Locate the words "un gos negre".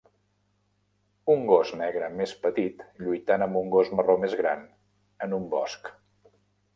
1.33-2.07